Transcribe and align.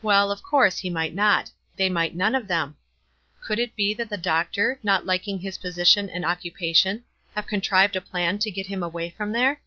Well, 0.00 0.30
of 0.30 0.42
course 0.42 0.78
he 0.78 0.88
might 0.88 1.14
not; 1.14 1.50
they 1.76 1.90
might 1.90 2.14
none 2.16 2.34
of 2.34 2.48
them. 2.48 2.74
Could 3.42 3.58
it 3.58 3.76
be 3.76 3.92
that 3.92 4.08
the 4.08 4.16
doctor, 4.16 4.78
not 4.82 5.04
liking 5.04 5.38
his 5.40 5.58
position 5.58 6.08
and 6.08 6.24
occupation, 6.24 7.04
had 7.34 7.46
contrived 7.46 7.94
a 7.94 8.00
plan 8.00 8.38
to 8.38 8.50
get 8.50 8.68
him 8.68 8.82
away 8.82 9.10
from 9.10 9.32
there 9.32 9.60